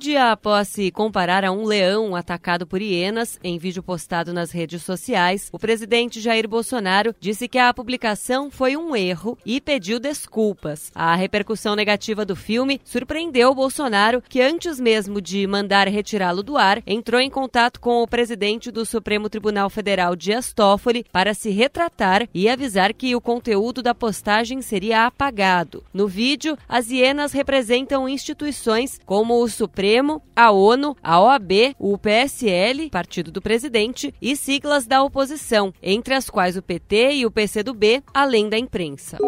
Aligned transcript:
Um 0.00 0.08
dia 0.10 0.32
após 0.32 0.68
se 0.68 0.90
comparar 0.90 1.44
a 1.44 1.52
um 1.52 1.66
leão 1.66 2.16
atacado 2.16 2.66
por 2.66 2.80
hienas, 2.80 3.38
em 3.44 3.58
vídeo 3.58 3.82
postado 3.82 4.32
nas 4.32 4.50
redes 4.50 4.82
sociais, 4.82 5.50
o 5.52 5.58
presidente 5.58 6.22
Jair 6.22 6.48
Bolsonaro 6.48 7.14
disse 7.20 7.46
que 7.46 7.58
a 7.58 7.74
publicação 7.74 8.50
foi 8.50 8.78
um 8.78 8.96
erro 8.96 9.36
e 9.44 9.60
pediu 9.60 10.00
desculpas. 10.00 10.90
A 10.94 11.14
repercussão 11.14 11.76
negativa 11.76 12.24
do 12.24 12.34
filme 12.34 12.80
surpreendeu 12.82 13.54
Bolsonaro, 13.54 14.22
que 14.26 14.40
antes 14.40 14.80
mesmo 14.80 15.20
de 15.20 15.46
mandar 15.46 15.86
retirá-lo 15.86 16.42
do 16.42 16.56
ar, 16.56 16.82
entrou 16.86 17.20
em 17.20 17.28
contato 17.28 17.78
com 17.78 18.02
o 18.02 18.08
presidente 18.08 18.70
do 18.70 18.86
Supremo 18.86 19.28
Tribunal 19.28 19.68
Federal, 19.68 20.16
Dias 20.16 20.50
Toffoli, 20.54 21.04
para 21.12 21.34
se 21.34 21.50
retratar 21.50 22.26
e 22.32 22.48
avisar 22.48 22.94
que 22.94 23.14
o 23.14 23.20
conteúdo 23.20 23.82
da 23.82 23.94
postagem 23.94 24.62
seria 24.62 25.04
apagado. 25.04 25.84
No 25.92 26.08
vídeo, 26.08 26.56
as 26.66 26.90
hienas 26.90 27.32
representam 27.32 28.08
instituições 28.08 28.98
como 29.04 29.42
o 29.42 29.46
Supremo 29.46 29.89
Supremo, 29.90 30.22
a 30.36 30.52
ONU, 30.52 30.96
a 31.02 31.20
OAB, 31.20 31.74
o 31.76 31.98
PSL, 31.98 32.88
partido 32.90 33.32
do 33.32 33.42
presidente, 33.42 34.14
e 34.22 34.36
siglas 34.36 34.86
da 34.86 35.02
oposição, 35.02 35.74
entre 35.82 36.14
as 36.14 36.30
quais 36.30 36.56
o 36.56 36.62
PT 36.62 37.14
e 37.14 37.26
o 37.26 37.30
PCdoB, 37.30 38.00
além 38.14 38.48
da 38.48 38.56
imprensa. 38.56 39.18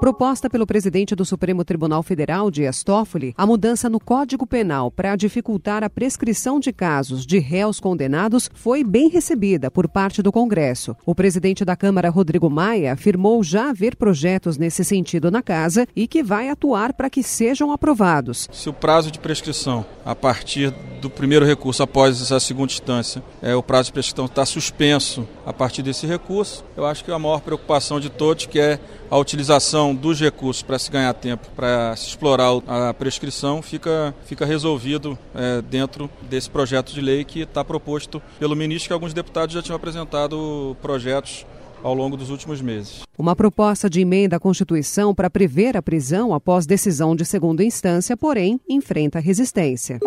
Proposta 0.00 0.48
pelo 0.48 0.66
presidente 0.66 1.14
do 1.14 1.26
Supremo 1.26 1.62
Tribunal 1.62 2.02
Federal, 2.02 2.50
Dias 2.50 2.82
Toffoli, 2.82 3.34
a 3.36 3.44
mudança 3.44 3.86
no 3.86 4.00
Código 4.00 4.46
Penal 4.46 4.90
para 4.90 5.14
dificultar 5.14 5.84
a 5.84 5.90
prescrição 5.90 6.58
de 6.58 6.72
casos 6.72 7.26
de 7.26 7.38
réus 7.38 7.78
condenados 7.78 8.48
foi 8.54 8.82
bem 8.82 9.10
recebida 9.10 9.70
por 9.70 9.86
parte 9.86 10.22
do 10.22 10.32
Congresso. 10.32 10.96
O 11.04 11.14
presidente 11.14 11.66
da 11.66 11.76
Câmara, 11.76 12.08
Rodrigo 12.08 12.48
Maia, 12.48 12.94
afirmou 12.94 13.44
já 13.44 13.68
haver 13.68 13.94
projetos 13.94 14.56
nesse 14.56 14.82
sentido 14.86 15.30
na 15.30 15.42
casa 15.42 15.86
e 15.94 16.08
que 16.08 16.22
vai 16.22 16.48
atuar 16.48 16.94
para 16.94 17.10
que 17.10 17.22
sejam 17.22 17.70
aprovados. 17.70 18.48
Se 18.50 18.70
o 18.70 18.72
prazo 18.72 19.10
de 19.10 19.18
prescrição 19.18 19.84
a 20.02 20.14
partir 20.14 20.72
do 21.02 21.10
primeiro 21.10 21.44
recurso 21.44 21.82
após 21.82 22.22
essa 22.22 22.40
segunda 22.40 22.72
instância, 22.72 23.22
é, 23.42 23.54
o 23.54 23.62
prazo 23.62 23.88
de 23.88 23.92
prescrição 23.92 24.24
está 24.24 24.46
suspenso 24.46 25.28
a 25.44 25.52
partir 25.52 25.82
desse 25.82 26.06
recurso, 26.06 26.64
eu 26.74 26.86
acho 26.86 27.04
que 27.04 27.12
a 27.12 27.18
maior 27.18 27.42
preocupação 27.42 28.00
de 28.00 28.08
todos 28.08 28.46
que 28.46 28.58
é 28.58 28.80
a 29.10 29.18
utilização 29.18 29.89
dos 29.94 30.20
recursos 30.20 30.62
para 30.62 30.78
se 30.78 30.90
ganhar 30.90 31.12
tempo, 31.14 31.48
para 31.54 31.94
se 31.96 32.08
explorar 32.08 32.50
a 32.66 32.94
prescrição, 32.94 33.62
fica, 33.62 34.14
fica 34.24 34.44
resolvido 34.44 35.18
é, 35.34 35.62
dentro 35.62 36.10
desse 36.28 36.50
projeto 36.50 36.92
de 36.92 37.00
lei 37.00 37.24
que 37.24 37.40
está 37.40 37.64
proposto 37.64 38.22
pelo 38.38 38.56
ministro, 38.56 38.88
que 38.88 38.92
alguns 38.92 39.12
deputados 39.12 39.54
já 39.54 39.62
tinham 39.62 39.76
apresentado 39.76 40.76
projetos 40.80 41.46
ao 41.82 41.94
longo 41.94 42.16
dos 42.16 42.30
últimos 42.30 42.60
meses. 42.60 43.02
Uma 43.18 43.34
proposta 43.34 43.88
de 43.88 44.00
emenda 44.00 44.36
à 44.36 44.40
Constituição 44.40 45.14
para 45.14 45.30
prever 45.30 45.76
a 45.76 45.82
prisão 45.82 46.34
após 46.34 46.66
decisão 46.66 47.16
de 47.16 47.24
segunda 47.24 47.64
instância, 47.64 48.16
porém, 48.16 48.60
enfrenta 48.68 49.18
resistência. 49.18 49.98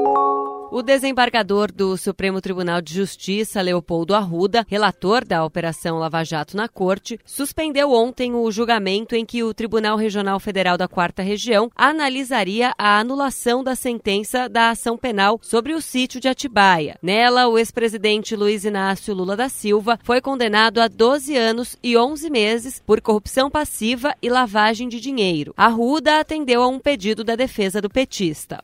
O 0.76 0.82
desembargador 0.82 1.72
do 1.72 1.96
Supremo 1.96 2.42
Tribunal 2.42 2.82
de 2.82 2.96
Justiça, 2.96 3.62
Leopoldo 3.62 4.16
Arruda, 4.16 4.66
relator 4.68 5.24
da 5.24 5.46
Operação 5.46 6.00
Lava 6.00 6.24
Jato 6.24 6.58
na 6.58 6.68
Corte, 6.68 7.20
suspendeu 7.24 7.92
ontem 7.92 8.34
o 8.34 8.52
julgamento 8.52 9.16
em 9.16 9.24
que 9.24 9.44
o 9.44 9.54
Tribunal 9.54 9.96
Regional 9.96 10.40
Federal 10.40 10.76
da 10.76 10.88
Quarta 10.88 11.22
Região 11.22 11.70
analisaria 11.76 12.74
a 12.76 12.98
anulação 12.98 13.64
da 13.64 13.76
sentença 13.76 14.50
da 14.50 14.72
ação 14.72 14.98
penal 14.98 15.40
sobre 15.44 15.76
o 15.76 15.80
sítio 15.80 16.20
de 16.20 16.28
Atibaia. 16.28 16.98
Nela, 17.04 17.48
o 17.48 17.60
ex-presidente 17.60 18.36
Luiz 18.36 18.66
Inácio 18.66 19.14
Lula 19.14 19.38
da 19.38 19.50
Silva 19.50 20.00
foi 20.02 20.22
condenado 20.22 20.82
a 20.82 20.88
12 20.88 21.38
anos 21.38 21.78
e 21.84 21.96
11 21.96 22.32
meses 22.32 22.82
por 22.84 23.00
corrupção 23.00 23.48
passiva 23.48 24.16
e 24.24 24.28
lavagem 24.28 24.90
de 24.90 25.00
dinheiro. 25.00 25.54
Arruda 25.56 26.20
atendeu 26.20 26.64
a 26.64 26.68
um 26.68 26.80
pedido 26.80 27.24
da 27.24 27.36
defesa 27.36 27.80
do 27.80 27.92
petista. 27.92 28.58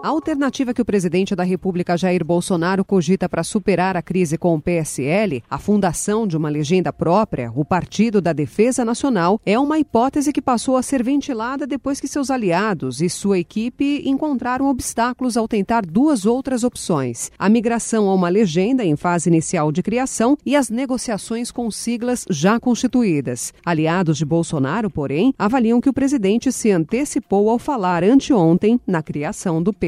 A 0.00 0.10
alternativa 0.10 0.72
que 0.72 0.80
o 0.80 0.84
presidente 0.84 1.34
da 1.34 1.42
República 1.42 1.96
Jair 1.96 2.24
Bolsonaro 2.24 2.84
cogita 2.84 3.28
para 3.28 3.42
superar 3.42 3.96
a 3.96 4.02
crise 4.02 4.38
com 4.38 4.54
o 4.54 4.60
PSL, 4.60 5.42
a 5.50 5.58
fundação 5.58 6.24
de 6.24 6.36
uma 6.36 6.48
legenda 6.48 6.92
própria, 6.92 7.50
o 7.52 7.64
Partido 7.64 8.20
da 8.20 8.32
Defesa 8.32 8.84
Nacional, 8.84 9.40
é 9.44 9.58
uma 9.58 9.76
hipótese 9.76 10.32
que 10.32 10.40
passou 10.40 10.76
a 10.76 10.84
ser 10.84 11.02
ventilada 11.02 11.66
depois 11.66 11.98
que 11.98 12.06
seus 12.06 12.30
aliados 12.30 13.02
e 13.02 13.08
sua 13.08 13.40
equipe 13.40 14.02
encontraram 14.04 14.68
obstáculos 14.68 15.36
ao 15.36 15.48
tentar 15.48 15.84
duas 15.84 16.24
outras 16.24 16.62
opções: 16.62 17.32
a 17.36 17.48
migração 17.48 18.08
a 18.08 18.14
uma 18.14 18.28
legenda 18.28 18.84
em 18.84 18.94
fase 18.94 19.28
inicial 19.28 19.72
de 19.72 19.82
criação 19.82 20.38
e 20.46 20.54
as 20.54 20.70
negociações 20.70 21.50
com 21.50 21.68
siglas 21.72 22.24
já 22.30 22.60
constituídas. 22.60 23.52
Aliados 23.66 24.16
de 24.16 24.24
Bolsonaro, 24.24 24.88
porém, 24.88 25.34
avaliam 25.36 25.80
que 25.80 25.90
o 25.90 25.92
presidente 25.92 26.52
se 26.52 26.70
antecipou 26.70 27.50
ao 27.50 27.58
falar 27.58 28.04
anteontem 28.04 28.80
na 28.86 29.02
criação 29.02 29.60
do 29.60 29.72
PSL. 29.72 29.87